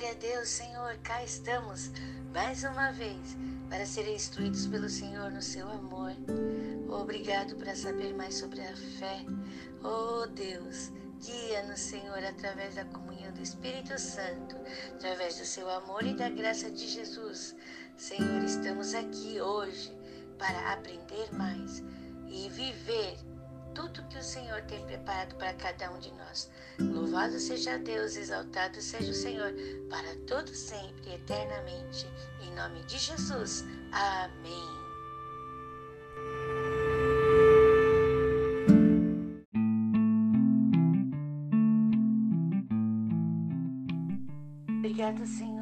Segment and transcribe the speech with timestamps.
[0.00, 0.96] glória a Deus, Senhor.
[1.02, 1.90] Cá estamos
[2.32, 3.36] mais uma vez
[3.68, 6.12] para serem instruídos pelo Senhor no seu amor.
[6.88, 9.26] Obrigado por saber mais sobre a fé.
[9.84, 10.90] Oh Deus,
[11.20, 14.56] guia-nos, Senhor, através da comunhão do Espírito Santo,
[14.94, 17.54] através do seu amor e da graça de Jesus.
[17.98, 19.94] Senhor, estamos aqui hoje
[20.38, 21.82] para aprender mais
[22.26, 23.18] e viver
[23.74, 26.50] tudo que o Senhor tem preparado para cada um de nós.
[26.78, 29.52] Louvado seja Deus, exaltado seja o Senhor,
[29.88, 32.06] para todo sempre eternamente.
[32.40, 33.64] Em nome de Jesus.
[33.92, 34.80] Amém.
[44.78, 45.59] Obrigado, Senhor.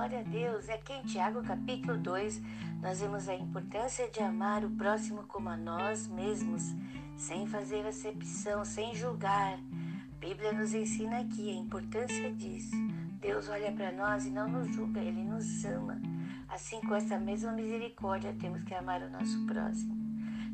[0.00, 0.66] Glória a Deus.
[0.70, 2.40] É aqui em Tiago, capítulo 2,
[2.80, 6.74] nós vemos a importância de amar o próximo como a nós mesmos,
[7.18, 9.58] sem fazer acepção, sem julgar.
[9.58, 12.74] A Bíblia nos ensina aqui a importância disso.
[13.20, 16.00] Deus olha para nós e não nos julga, Ele nos ama.
[16.48, 19.94] Assim, com essa mesma misericórdia, temos que amar o nosso próximo.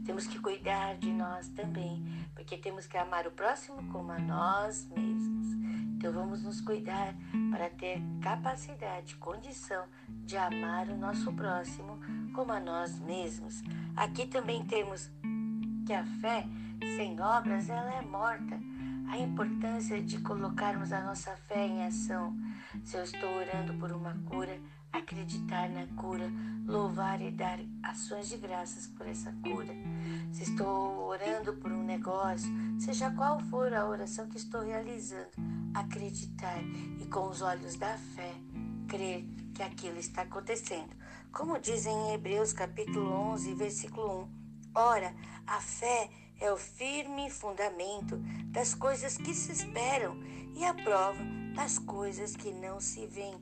[0.04, 4.88] Temos que cuidar de nós também, porque temos que amar o próximo como a nós
[4.88, 5.35] mesmos.
[6.06, 7.16] Então vamos nos cuidar
[7.50, 11.98] para ter capacidade, condição de amar o nosso próximo
[12.32, 13.60] como a nós mesmos.
[13.96, 15.10] Aqui também temos
[15.84, 16.46] que a fé
[16.96, 18.56] sem obras ela é morta.
[19.10, 22.36] A importância de colocarmos a nossa fé em ação.
[22.84, 24.60] Se eu estou orando por uma cura,
[24.92, 26.30] acreditar na cura,
[26.66, 29.74] louvar e dar ações de graças por essa cura.
[30.32, 35.30] Se estou orando por um negócio, seja qual for a oração que estou realizando,
[35.74, 36.62] acreditar
[37.00, 38.34] e com os olhos da fé
[38.88, 40.94] crer que aquilo está acontecendo.
[41.32, 44.46] Como dizem em Hebreus capítulo 11, versículo 1.
[44.74, 45.14] Ora,
[45.46, 50.18] a fé é o firme fundamento das coisas que se esperam
[50.54, 51.22] e a prova
[51.54, 53.40] das coisas que não se veem.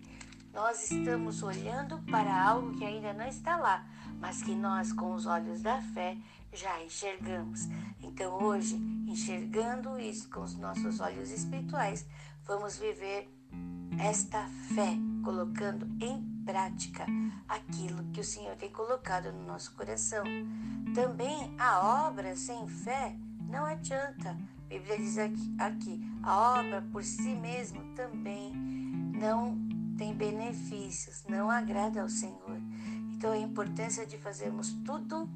[0.55, 3.85] Nós estamos olhando para algo que ainda não está lá,
[4.21, 6.17] mas que nós, com os olhos da fé,
[6.53, 7.63] já enxergamos.
[8.01, 8.77] Então, hoje,
[9.09, 12.07] enxergando isso com os nossos olhos espirituais,
[12.45, 13.29] vamos viver
[13.99, 17.05] esta fé, colocando em prática
[17.49, 20.23] aquilo que o Senhor tem colocado no nosso coração.
[20.95, 24.31] Também a obra sem fé não adianta.
[24.31, 28.53] A Bíblia diz aqui, aqui a obra por si mesma também
[29.19, 32.61] não tem benefícios, não agrada ao Senhor.
[33.13, 35.29] Então a importância de fazermos tudo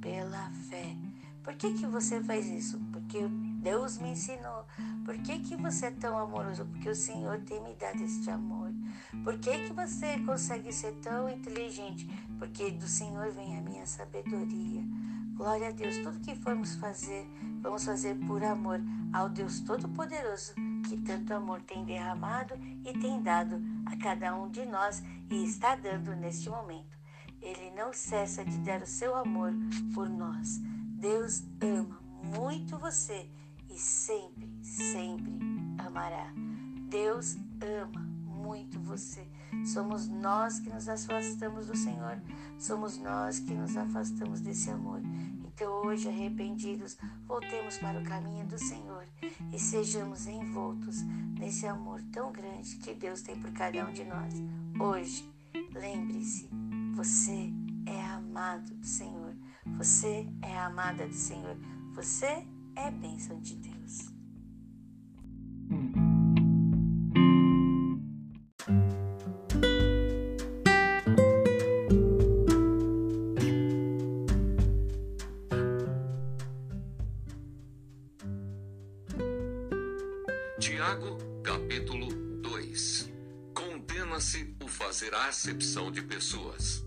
[0.00, 0.96] pela fé.
[1.42, 2.80] Por que, que você faz isso?
[2.92, 3.20] Porque
[3.60, 4.64] Deus me ensinou.
[5.04, 6.64] Por que, que você é tão amoroso?
[6.66, 8.72] Porque o Senhor tem me dado este amor.
[9.22, 12.08] Por que, que você consegue ser tão inteligente?
[12.38, 14.82] Porque do Senhor vem a minha sabedoria.
[15.36, 15.98] Glória a Deus.
[15.98, 17.28] Tudo que formos fazer,
[17.60, 18.80] vamos fazer por amor
[19.12, 20.54] ao Deus Todo-Poderoso
[20.88, 22.54] que tanto amor tem derramado
[22.84, 26.96] e tem dado a cada um de nós e está dando neste momento.
[27.42, 29.52] Ele não cessa de dar o seu amor
[29.92, 30.58] por nós.
[30.98, 32.00] Deus ama
[32.38, 33.28] muito você
[33.68, 35.38] e sempre, sempre
[35.78, 36.32] amará.
[36.88, 39.28] Deus ama muito você.
[39.64, 42.20] Somos nós que nos afastamos do Senhor,
[42.58, 45.00] somos nós que nos afastamos desse amor.
[45.44, 49.06] Então, hoje, arrependidos, voltemos para o caminho do Senhor
[49.52, 51.02] e sejamos envoltos
[51.38, 54.34] nesse amor tão grande que Deus tem por cada um de nós.
[54.78, 55.28] Hoje,
[55.72, 56.50] lembre-se,
[56.94, 57.50] você
[57.86, 59.34] é amado do Senhor,
[59.78, 61.56] você é amada do Senhor,
[61.94, 64.16] você é bênção de Deus.
[85.36, 86.82] Acepção de pessoas.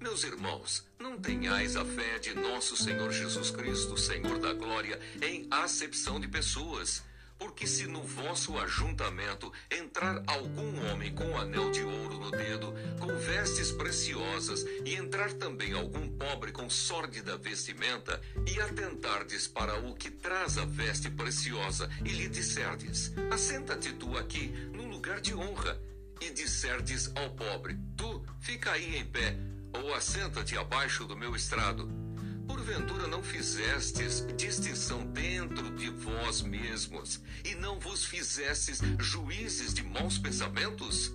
[0.00, 5.46] Meus irmãos, não tenhais a fé de nosso Senhor Jesus Cristo, Senhor da glória, em
[5.48, 7.04] acepção de pessoas.
[7.38, 13.16] Porque se no vosso ajuntamento entrar algum homem com anel de ouro no dedo, com
[13.16, 20.10] vestes preciosas, e entrar também algum pobre com sórdida vestimenta, e atentardes para o que
[20.10, 25.80] traz a veste preciosa, e lhe disserdes: Assenta-te tu aqui, no lugar de honra,
[26.26, 29.36] e disserdes ao pobre: Tu fica aí em pé,
[29.72, 32.04] ou assenta-te abaixo do meu estrado
[32.46, 40.18] Porventura não fizestes distinção dentro de vós mesmos, e não vos fizestes juízes de maus
[40.18, 41.12] pensamentos?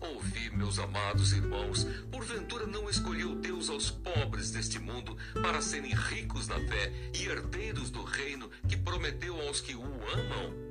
[0.00, 6.46] Ouvi, meus amados irmãos, porventura não escolheu Deus aos pobres deste mundo para serem ricos
[6.46, 10.69] na fé e herdeiros do reino que prometeu aos que o amam?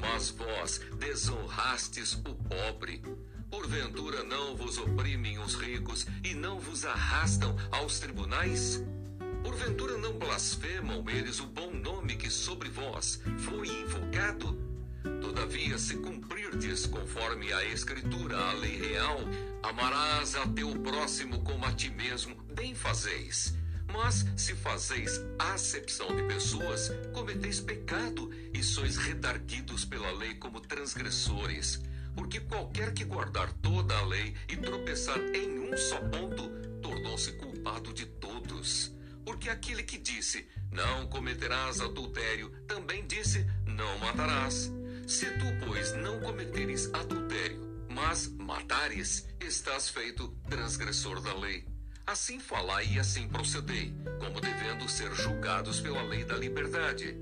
[0.00, 3.02] Mas vós desonrastes o pobre.
[3.50, 8.82] Porventura não vos oprimem os ricos e não vos arrastam aos tribunais?
[9.42, 14.58] Porventura não blasfemam eles o bom nome que sobre vós foi invocado?
[15.20, 19.18] Todavia, se cumprirdes conforme a Escritura, a lei real,
[19.62, 23.54] amarás a teu próximo como a ti mesmo, bem fazeis.
[23.92, 31.82] Mas se fazeis acepção de pessoas, cometeis pecado e sois redarguidos pela lei como transgressores.
[32.14, 36.48] Porque qualquer que guardar toda a lei e tropeçar em um só ponto,
[36.82, 38.92] tornou-se culpado de todos.
[39.24, 44.72] Porque aquele que disse, não cometerás adultério, também disse, não matarás.
[45.06, 51.69] Se tu, pois, não cometeres adultério, mas matares, estás feito transgressor da lei.
[52.10, 57.16] Assim falai e assim procedei, como devendo ser julgados pela lei da liberdade.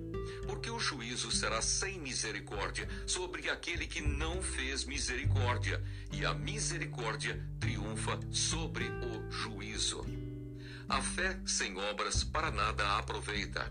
[0.46, 7.38] Porque o juízo será sem misericórdia sobre aquele que não fez misericórdia, e a misericórdia
[7.60, 10.06] triunfa sobre o juízo.
[10.88, 13.70] A fé sem obras para nada aproveita.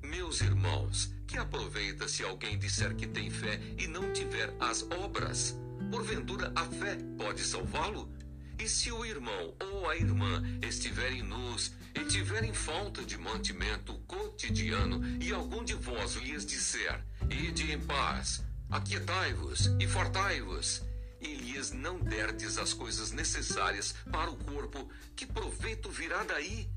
[0.00, 5.58] Meus irmãos, que aproveita se alguém disser que tem fé e não tiver as obras?
[5.90, 8.15] Porventura a fé pode salvá-lo?
[8.58, 15.00] E se o irmão ou a irmã estiverem nus e tiverem falta de mantimento cotidiano,
[15.22, 20.82] e algum de vós lhes disser: Ide em paz, aquietai-vos e fartai-vos,
[21.20, 26.68] e lhes não derdes as coisas necessárias para o corpo, que proveito virá daí?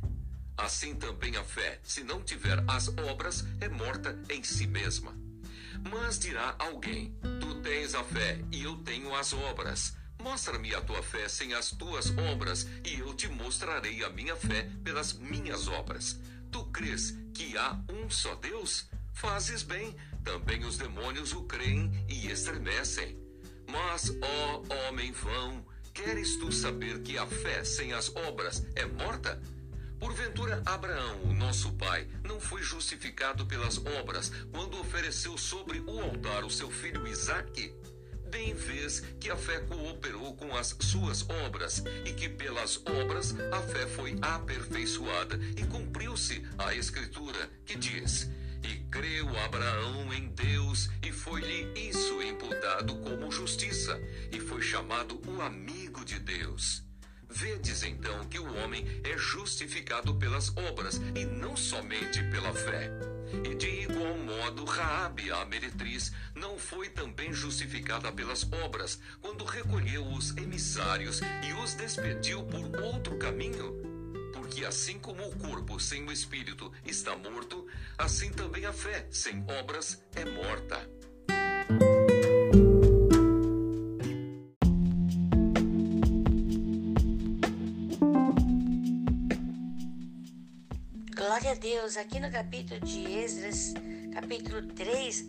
[0.57, 5.15] Assim também a fé, se não tiver as obras, é morta em si mesma.
[5.89, 9.98] Mas dirá alguém: Tu tens a fé e eu tenho as obras.
[10.21, 14.69] Mostra-me a tua fé sem as tuas obras, e eu te mostrarei a minha fé
[14.83, 16.19] pelas minhas obras.
[16.51, 18.89] Tu crês que há um só Deus?
[19.13, 23.17] Fazes bem, também os demônios o creem e estremecem.
[23.67, 29.41] Mas, ó homem vão, queres tu saber que a fé sem as obras é morta?
[29.99, 36.43] Porventura, Abraão, o nosso pai, não foi justificado pelas obras quando ofereceu sobre o altar
[36.43, 37.73] o seu filho Isaque?
[38.29, 43.61] Bem vês que a fé cooperou com as suas obras, e que pelas obras a
[43.61, 48.29] fé foi aperfeiçoada, e cumpriu-se a Escritura, que diz:
[48.63, 53.99] E creu Abraão em Deus, e foi-lhe isso imputado como justiça,
[54.31, 56.83] e foi chamado o amigo de Deus.
[57.27, 62.91] Vedes então que o homem é justificado pelas obras, e não somente pela fé.
[63.43, 70.05] E de igual modo, Raabe, a meretriz, não foi também justificada pelas obras, quando recolheu
[70.05, 73.73] os emissários e os despediu por outro caminho?
[74.33, 77.67] Porque assim como o corpo sem o espírito está morto,
[77.97, 80.89] assim também a fé sem obras é morta.
[91.81, 93.73] Deus, aqui no capítulo de Esdras,
[94.13, 95.25] capítulo 3,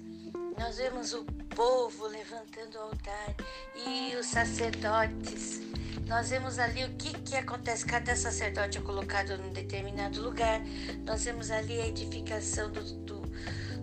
[0.59, 1.25] nós vemos o
[1.55, 3.37] povo levantando o altar
[3.77, 5.61] e os sacerdotes.
[6.09, 7.87] Nós vemos ali o que, que acontece.
[7.87, 10.61] Cada sacerdote é colocado num determinado lugar.
[11.05, 13.21] Nós vemos ali a edificação do, do,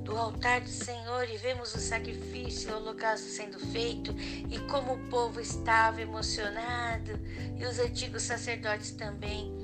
[0.03, 4.13] do altar do Senhor e vemos o sacrifício, o holocausto sendo feito
[4.51, 7.17] e como o povo estava emocionado
[7.57, 9.56] e os antigos sacerdotes também.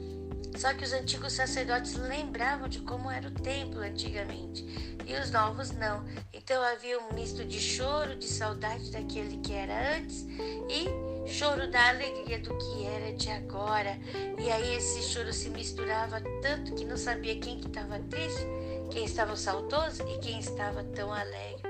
[0.56, 4.64] Só que os antigos sacerdotes lembravam de como era o templo antigamente
[5.06, 6.04] e os novos não.
[6.32, 10.26] Então havia um misto de choro, de saudade daquele que era antes
[10.70, 10.88] e
[11.28, 13.98] choro da alegria do que era de agora.
[14.40, 18.46] E aí esse choro se misturava tanto que não sabia quem que estava triste,
[18.92, 21.64] quem estava saudoso e quem estava tão alegre.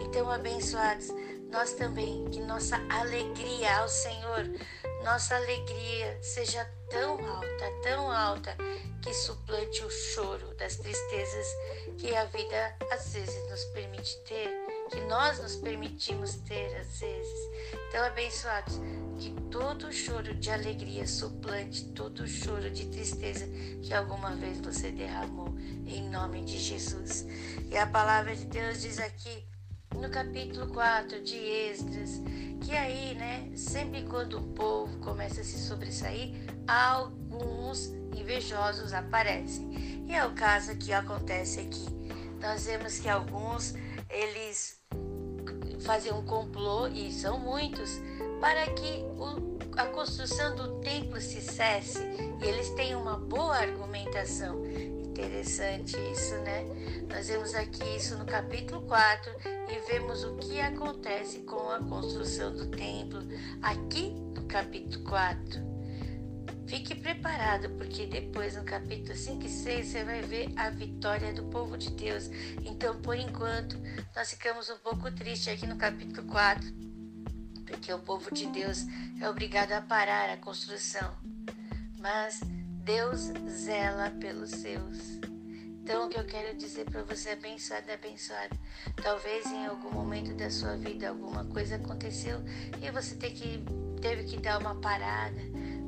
[0.00, 1.08] Então, abençoados,
[1.50, 4.50] nós também, que nossa alegria ao Senhor,
[5.04, 8.56] nossa alegria seja tão alta, tão alta,
[9.02, 11.46] que suplante o choro das tristezas
[11.98, 14.48] que a vida às vezes nos permite ter,
[14.90, 17.38] que nós nos permitimos ter às vezes.
[17.88, 18.80] Então, abençoados,
[19.18, 23.46] que todo choro de alegria suplante todo choro de tristeza
[23.82, 25.54] que alguma vez você derramou,
[25.86, 27.26] em nome de Jesus.
[27.70, 29.46] E a palavra de Deus diz aqui,
[30.00, 32.20] no capítulo 4 de Esdras,
[32.60, 36.34] que aí, né, sempre quando o povo começa a se sobressair,
[36.66, 40.04] alguns invejosos aparecem.
[40.06, 41.86] E é o caso que acontece aqui.
[42.40, 43.74] Nós vemos que alguns
[44.10, 44.80] eles
[45.80, 48.00] fazem um complô e são muitos
[48.40, 52.00] para que o, a construção do templo se cesse
[52.40, 54.62] e eles têm uma boa argumentação.
[55.14, 56.64] Interessante isso, né?
[57.08, 59.32] Nós vemos aqui isso no capítulo 4
[59.68, 63.20] e vemos o que acontece com a construção do templo
[63.62, 65.62] aqui no capítulo 4.
[66.66, 71.44] Fique preparado, porque depois no capítulo 5 e 6 você vai ver a vitória do
[71.44, 72.28] povo de Deus.
[72.64, 73.80] Então, por enquanto,
[74.16, 76.68] nós ficamos um pouco tristes aqui no capítulo 4,
[77.64, 78.84] porque o povo de Deus
[79.20, 81.14] é obrigado a parar a construção.
[82.00, 82.40] Mas
[82.84, 85.18] Deus zela pelos seus.
[85.82, 88.58] Então, o que eu quero dizer para você, abençoado, abençoado,
[89.02, 92.40] talvez em algum momento da sua vida alguma coisa aconteceu
[92.80, 93.62] e você que,
[94.00, 95.40] teve que dar uma parada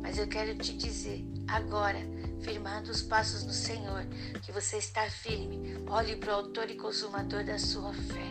[0.07, 1.99] mas eu quero te dizer agora,
[2.41, 4.07] firmando os passos no Senhor,
[4.41, 5.85] que você está firme.
[5.89, 8.29] Olhe para o autor e consumador da sua fé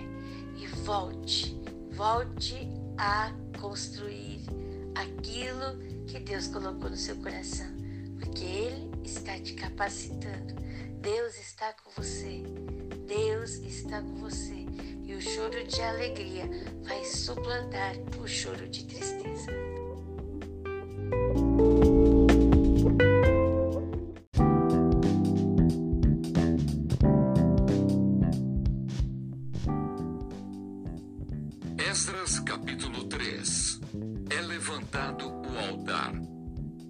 [0.56, 1.60] e volte,
[1.92, 3.30] volte a
[3.60, 4.46] construir
[4.96, 7.75] aquilo que Deus colocou no seu coração,
[8.20, 10.56] porque Ele está te capacitando.
[11.02, 12.44] Deus está com você.
[13.08, 14.66] Deus está com você.
[15.04, 16.50] E o choro de alegria
[16.84, 19.52] vai suplantar o choro de tristeza.
[31.78, 33.80] Esdras capítulo 3
[34.32, 36.35] É levantado o altar.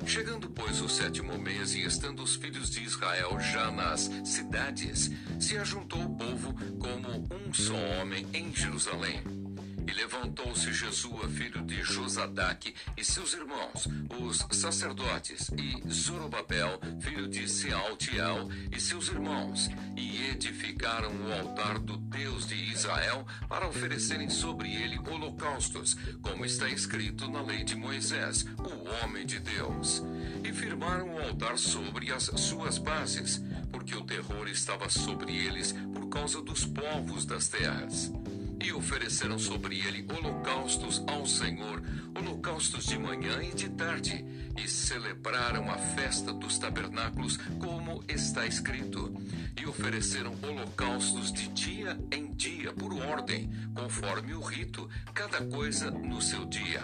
[0.06, 5.58] Chegando, pois, o sétimo mês e estando os filhos de Israel já nas cidades, se
[5.58, 9.45] ajuntou o povo como um só homem em Jerusalém.
[9.88, 13.88] E levantou-se Jesua, filho de Josadaque, e seus irmãos,
[14.20, 21.98] os sacerdotes, e Zorobabel, filho de Sealtiel, e seus irmãos, e edificaram o altar do
[21.98, 28.46] Deus de Israel para oferecerem sobre ele holocaustos, como está escrito na lei de Moisés,
[28.58, 30.02] o homem de Deus.
[30.44, 36.10] E firmaram o altar sobre as suas bases, porque o terror estava sobre eles por
[36.10, 38.12] causa dos povos das terras
[38.86, 41.82] ofereceram sobre ele holocaustos ao Senhor,
[42.16, 44.24] holocaustos de manhã e de tarde,
[44.56, 49.12] e celebraram a festa dos tabernáculos, como está escrito,
[49.60, 56.22] e ofereceram holocaustos de dia em dia, por ordem, conforme o rito, cada coisa no
[56.22, 56.84] seu dia.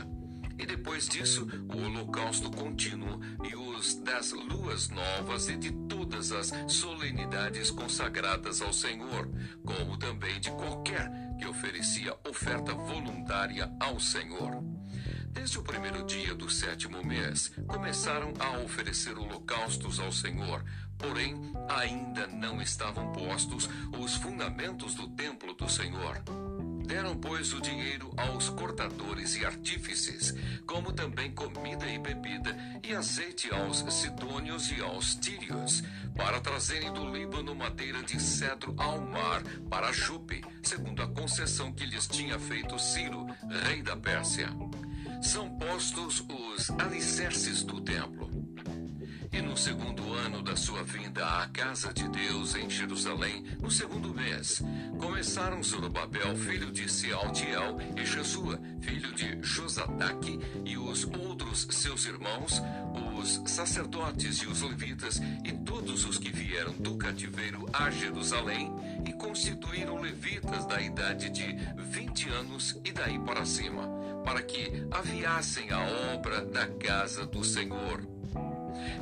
[0.58, 6.52] E depois disso, o holocausto contínuo e os das luas novas e de todas as
[6.68, 9.30] solenidades consagradas ao Senhor,
[9.66, 14.64] como também de qualquer que oferecia oferta voluntária ao Senhor.
[15.30, 20.64] Desde o primeiro dia do sétimo mês, começaram a oferecer holocaustos ao Senhor,
[21.00, 21.36] porém
[21.68, 23.68] ainda não estavam postos
[23.98, 26.22] os fundamentos do templo do Senhor.
[26.86, 30.36] Deram, pois, o dinheiro aos cortadores e artífices,
[30.68, 35.82] como também comida e bebida, e azeite aos sidônios e aos tírios,
[36.16, 41.86] para trazerem do Líbano madeira de cedro ao mar, para Jupe, segundo a concessão que
[41.86, 43.28] lhes tinha feito Ciro,
[43.66, 44.50] rei da Pérsia.
[45.22, 48.31] São postos os alicerces do templo
[49.42, 54.14] e no segundo ano da sua vinda à casa de Deus em Jerusalém, no segundo
[54.14, 54.62] mês,
[55.00, 62.62] começaram Zorobabel, filho de Sealtiel, e Jesua, filho de Josadaque, e os outros seus irmãos,
[63.18, 68.72] os sacerdotes e os levitas, e todos os que vieram do cativeiro a Jerusalém,
[69.08, 73.90] e constituíram levitas da idade de vinte anos e daí para cima,
[74.24, 75.82] para que aviassem a
[76.14, 78.21] obra da casa do Senhor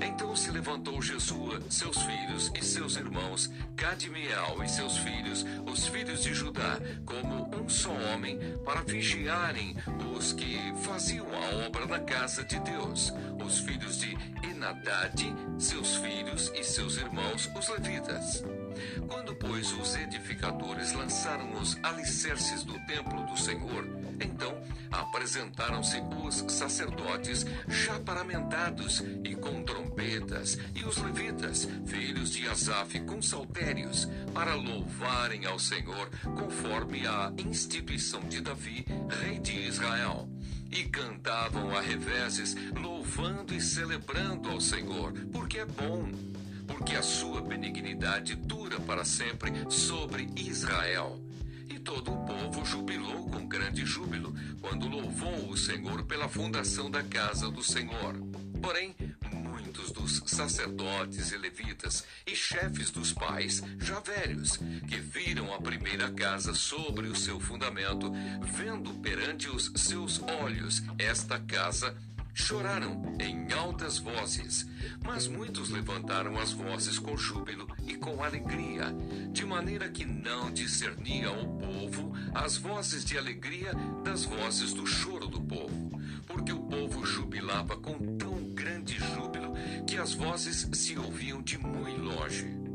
[0.02, 6.24] então se levantou Jesua, seus filhos e seus irmãos, Cadmiel e seus filhos, os filhos
[6.24, 9.76] de Judá, como um só homem, para vigiarem
[10.16, 16.52] os que faziam a obra na casa de Deus, os filhos de Enadade, seus filhos
[16.56, 18.44] e seus irmãos, os levitas.
[19.08, 23.86] Quando, pois, os edificadores lançaram os alicerces do templo do Senhor,
[24.20, 24.58] então
[24.92, 33.22] apresentaram-se os sacerdotes já paramentados e com trombetas, e os levitas, filhos de Asaf, com
[33.22, 38.86] saltérios, para louvarem ao Senhor, conforme a instituição de Davi,
[39.22, 40.28] rei de Israel.
[40.72, 46.12] E cantavam a reveses, louvando e celebrando ao Senhor, porque é bom
[46.80, 51.22] porque a sua benignidade dura para sempre sobre Israel.
[51.70, 57.04] E todo o povo jubilou com grande júbilo, quando louvou o Senhor pela fundação da
[57.04, 58.16] casa do Senhor.
[58.62, 58.96] Porém,
[59.34, 64.58] muitos dos sacerdotes e levitas e chefes dos pais, já velhos,
[64.88, 68.10] que viram a primeira casa sobre o seu fundamento,
[68.42, 71.94] vendo perante os seus olhos esta casa
[72.34, 74.68] choraram em altas vozes,
[75.04, 78.94] mas muitos levantaram as vozes com júbilo e com alegria,
[79.32, 85.28] de maneira que não discernia o povo as vozes de alegria das vozes do choro
[85.28, 89.54] do povo, porque o povo jubilava com tão grande júbilo
[89.88, 92.69] que as vozes se ouviam de muito longe.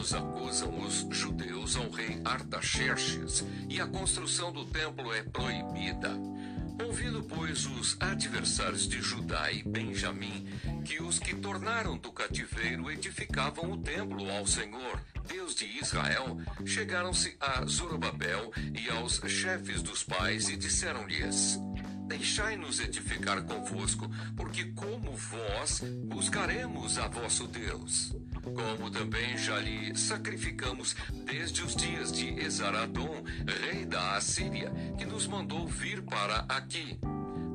[0.00, 6.10] Samaritanos acusam os judeus ao rei Artaxerxes e a construção do templo é proibida.
[6.84, 10.46] Ouvindo, pois, os adversários de Judá e Benjamim
[10.84, 17.36] que os que tornaram do cativeiro edificavam o templo ao Senhor, Deus de Israel, chegaram-se
[17.38, 21.58] a Zorobabel e aos chefes dos pais e disseram-lhes:
[22.10, 28.12] Deixai-nos edificar convosco, porque como vós buscaremos a vosso Deus.
[28.42, 33.22] Como também já lhe sacrificamos desde os dias de Esaradom,
[33.62, 36.98] rei da Assíria, que nos mandou vir para aqui.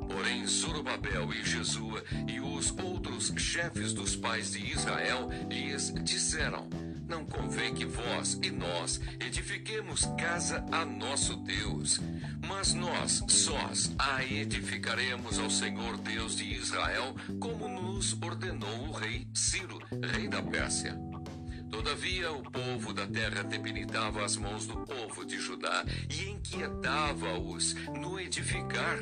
[0.07, 6.69] Porém, Zorobabel e Jesua e os outros chefes dos pais de Israel lhes disseram:
[7.07, 11.99] não convém que vós e nós edifiquemos casa a nosso Deus,
[12.47, 19.27] mas nós sós a edificaremos ao Senhor Deus de Israel, como nos ordenou o rei
[19.33, 19.79] Ciro,
[20.13, 20.97] rei da Pérsia.
[21.69, 28.19] Todavia, o povo da terra debilitava as mãos do povo de Judá e inquietava-os no
[28.19, 28.99] edificar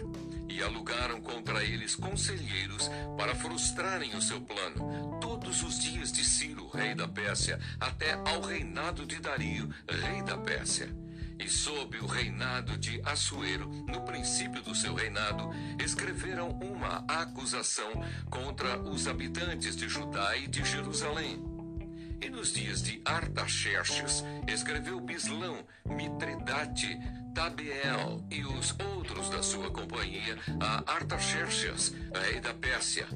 [0.63, 6.95] alugaram contra eles conselheiros para frustrarem o seu plano, todos os dias de Ciro, rei
[6.95, 10.89] da Pérsia, até ao reinado de Dario, rei da Pérsia.
[11.39, 15.49] E sob o reinado de Assuero, no princípio do seu reinado,
[15.83, 17.91] escreveram uma acusação
[18.29, 21.43] contra os habitantes de Judá e de Jerusalém.
[22.21, 26.97] E nos dias de Artaxerxes, escreveu Bislão, Mitredate,
[27.33, 33.07] Tabeel e os outros da sua companhia a Artaxerxes, rei da Pérsia.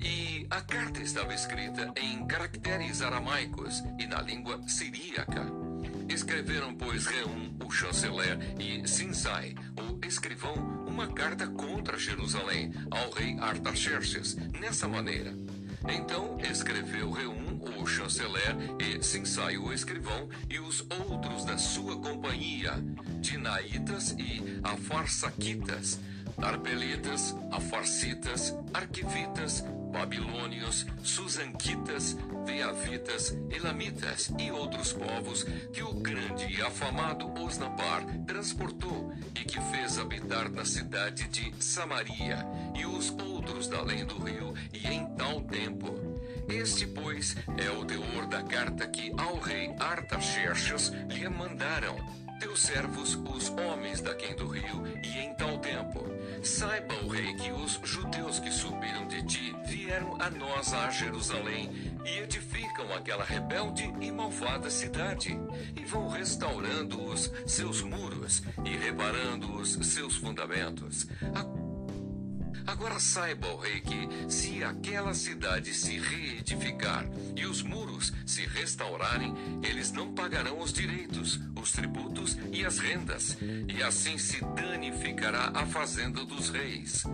[0.00, 5.44] E a carta estava escrita em caracteres aramaicos e na língua siríaca.
[6.08, 10.54] Escreveram, pois, Reum, o chanceler, e Sinsai, o escrivão,
[10.86, 15.34] uma carta contra Jerusalém, ao rei Artaxerxes, nessa maneira.
[15.88, 22.72] Então escreveu Reum, o chanceler, e Sinsai, o escrivão, e os outros da sua companhia,
[23.20, 26.00] Dinaitas e Afarsaquitas,
[26.36, 37.32] Arbelitas, Afarcitas, Arquivitas, Babilônios, Susanquitas, Veavitas, Elamitas e outros povos que o grande e afamado
[37.42, 44.04] Osnapar transportou e que fez habitar na cidade de Samaria e os outros da além
[44.04, 45.94] do rio e em tal tempo.
[46.48, 51.96] Este, pois, é o teor da carta que ao rei Artaxerxes lhe mandaram
[52.38, 56.04] teus servos, os homens daquém do rio, e em tal tempo.
[56.42, 61.70] Saiba o rei que os judeus que subiram de ti vieram a nós a Jerusalém
[62.04, 65.38] e edificam aquela rebelde e malvada cidade,
[65.76, 71.06] e vão restaurando os seus muros e reparando os seus fundamentos.
[71.34, 71.57] A
[72.68, 79.34] Agora saiba, o rei, que se aquela cidade se reedificar e os muros se restaurarem,
[79.62, 85.64] eles não pagarão os direitos, os tributos e as rendas, e assim se danificará a
[85.64, 87.04] fazenda dos reis.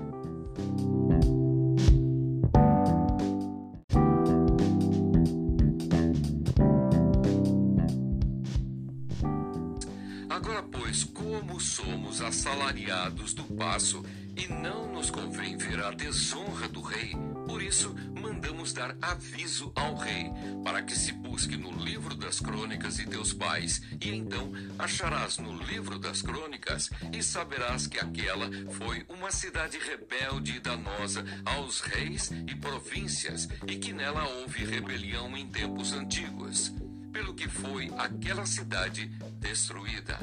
[10.29, 14.05] Agora, pois, como somos assalariados do passo
[14.45, 17.13] e não nos convém ver a desonra do rei.
[17.47, 20.31] Por isso, mandamos dar aviso ao rei,
[20.63, 25.57] para que se busque no livro das crônicas de teus pais, e então acharás no
[25.63, 32.31] livro das crônicas, e saberás que aquela foi uma cidade rebelde e danosa aos reis
[32.47, 36.73] e províncias, e que nela houve rebelião em tempos antigos
[37.15, 39.07] pelo que foi aquela cidade
[39.39, 40.19] destruída.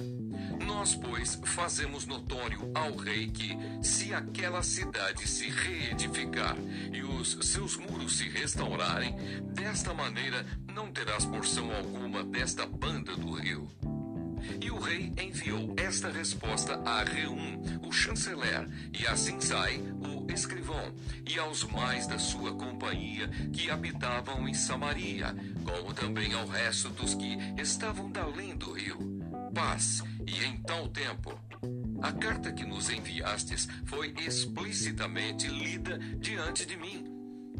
[0.67, 6.58] Nós, pois, fazemos notório ao rei que, se aquela cidade se reedificar
[6.91, 9.15] e os seus muros se restaurarem,
[9.54, 13.69] desta maneira não terás porção alguma desta banda do rio.
[14.62, 20.93] E o rei enviou esta resposta a Reum, o chanceler, e a Sinsai, o escrivão,
[21.27, 27.15] e aos mais da sua companhia que habitavam em Samaria, como também ao resto dos
[27.15, 28.97] que estavam além do rio.
[29.54, 31.38] Paz, e em tal tempo.
[32.01, 37.11] A carta que nos enviastes foi explicitamente lida diante de mim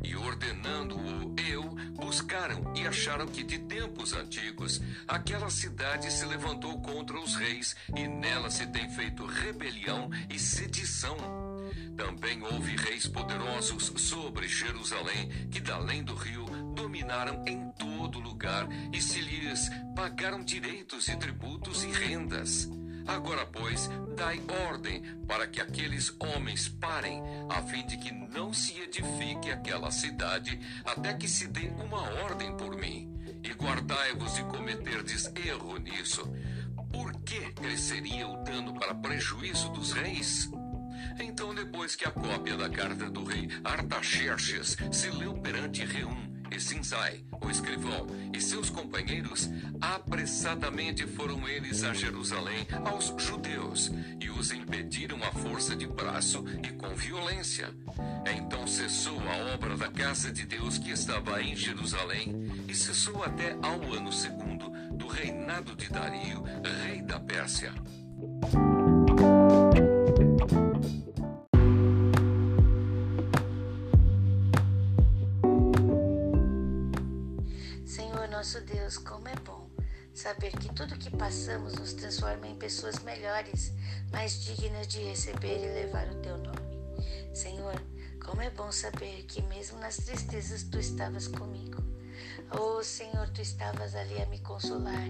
[0.04, 1.64] E ordenando-o eu,
[1.96, 8.08] buscaram e acharam que de tempos antigos aquela cidade se levantou contra os reis e
[8.08, 11.16] nela se tem feito rebelião e sedição.
[11.96, 18.68] Também houve reis poderosos sobre Jerusalém que da além do rio dominaram em todo lugar
[18.94, 22.70] e se lhes pagaram direitos e tributos e rendas.
[23.08, 28.80] Agora, pois, dai ordem para que aqueles homens parem, a fim de que não se
[28.80, 33.10] edifique aquela cidade, até que se dê uma ordem por mim.
[33.44, 36.22] E guardai-vos de cometerdes erro nisso.
[36.92, 40.50] Por que cresceria o dano para prejuízo dos reis?
[41.20, 46.60] Então, depois que a cópia da carta do rei Artaxerxes se leu perante Reum, e
[46.60, 54.52] Sinsai, o escrivão, e seus companheiros, apressadamente foram eles a Jerusalém aos judeus e os
[54.52, 57.74] impediram à força de braço e com violência.
[58.38, 63.56] Então cessou a obra da casa de Deus que estava em Jerusalém e cessou até
[63.62, 66.44] ao ano segundo do reinado de Dario,
[66.84, 67.74] rei da Pérsia.
[78.42, 79.70] Nosso Deus, como é bom
[80.16, 83.72] saber que tudo que passamos nos transforma em pessoas melhores,
[84.12, 87.36] mais dignas de receber e levar o teu nome.
[87.36, 87.80] Senhor,
[88.26, 91.84] como é bom saber que mesmo nas tristezas tu estavas comigo.
[92.60, 95.10] Oh, Senhor, tu estavas ali a me consolar,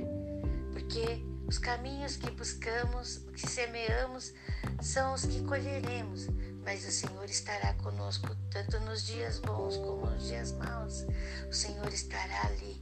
[0.73, 4.33] porque os caminhos que buscamos, que semeamos,
[4.81, 6.27] são os que colheremos,
[6.65, 11.05] mas o Senhor estará conosco tanto nos dias bons como nos dias maus.
[11.49, 12.80] O Senhor estará ali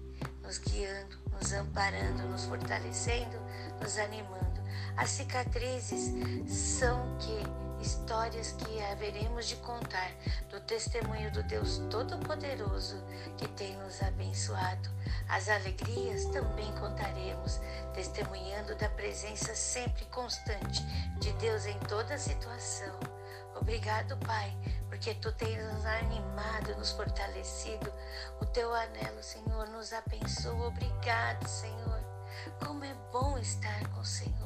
[0.49, 3.37] nos guiando, nos amparando, nos fortalecendo,
[3.79, 4.59] nos animando.
[4.97, 6.11] As cicatrizes
[6.51, 10.11] são que histórias que haveremos de contar
[10.49, 12.95] do testemunho do Deus Todo-Poderoso
[13.37, 14.89] que tem nos abençoado.
[15.29, 17.59] As alegrias também contaremos,
[17.93, 20.83] testemunhando da presença sempre constante
[21.19, 23.18] de Deus em toda situação.
[23.61, 24.55] Obrigado, Pai,
[24.87, 27.91] porque tu tens nos animado, nos fortalecido.
[28.41, 30.67] O teu anelo, Senhor, nos abençoa.
[30.67, 31.99] Obrigado, Senhor.
[32.65, 34.39] Como é bom estar com o Senhor.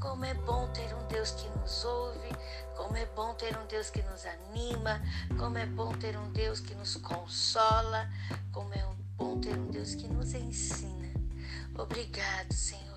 [0.00, 2.30] Como é bom ter um Deus que nos ouve,
[2.76, 5.00] como é bom ter um Deus que nos anima,
[5.38, 8.08] como é bom ter um Deus que nos consola,
[8.52, 8.84] como é
[9.16, 11.08] bom ter um Deus que nos ensina.
[11.76, 12.87] Obrigado, Senhor.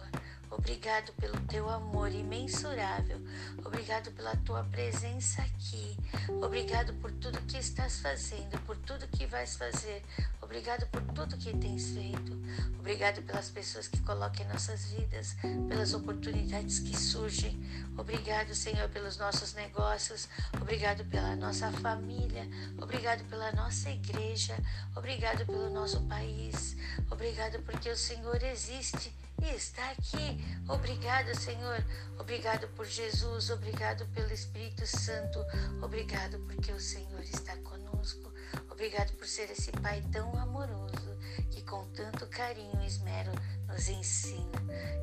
[0.51, 3.19] Obrigado pelo teu amor imensurável.
[3.63, 5.97] Obrigado pela tua presença aqui.
[6.43, 10.03] Obrigado por tudo que estás fazendo, por tudo que vais fazer.
[10.41, 12.37] Obrigado por tudo que tens feito.
[12.77, 15.37] Obrigado pelas pessoas que colocam em nossas vidas,
[15.69, 17.57] pelas oportunidades que surgem.
[17.97, 20.27] Obrigado, Senhor, pelos nossos negócios.
[20.59, 22.45] Obrigado pela nossa família.
[22.77, 24.57] Obrigado pela nossa igreja.
[24.95, 26.75] Obrigado pelo nosso país.
[27.09, 30.37] Obrigado porque o Senhor existe e está aqui.
[30.67, 31.83] Obrigado, Senhor.
[32.19, 33.49] Obrigado por Jesus.
[33.49, 35.39] Obrigado pelo Espírito Santo.
[35.81, 38.31] Obrigado porque o Senhor está conosco.
[38.69, 41.17] Obrigado por ser esse Pai tão amoroso
[41.49, 43.31] que, com tanto carinho e esmero,
[43.67, 44.61] nos ensina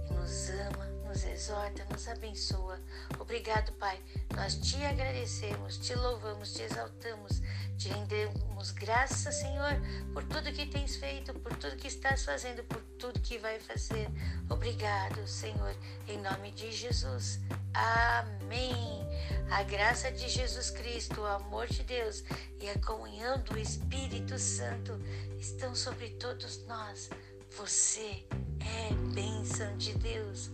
[0.08, 2.78] e nos ama, nos exorta, nos abençoa.
[3.18, 4.00] Obrigado, Pai.
[4.34, 7.40] Nós te agradecemos, te louvamos, te exaltamos,
[7.78, 9.80] te rendemos graças, Senhor,
[10.12, 14.08] por tudo que tens feito, por tudo que estás fazendo, por tudo que vai fazer.
[14.50, 15.76] Obrigado, Senhor,
[16.08, 17.38] em nome de Jesus.
[17.72, 19.06] Amém.
[19.50, 22.24] A graça de Jesus Cristo, o amor de Deus
[22.60, 24.98] e a comunhão do Espírito Santo
[25.38, 27.08] estão sobre todos nós.
[27.56, 28.26] Você
[28.60, 30.50] é bênção de Deus.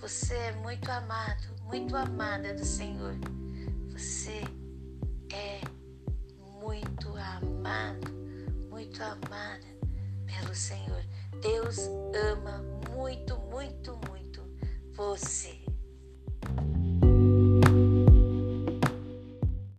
[0.00, 3.14] Você é muito amado, muito amada do Senhor.
[3.90, 4.44] Você
[5.32, 5.79] é
[6.60, 8.12] muito amado,
[8.68, 9.66] muito amada
[10.26, 11.02] pelo Senhor.
[11.40, 11.88] Deus
[12.32, 12.62] ama
[12.94, 14.42] muito, muito, muito
[14.92, 15.59] você.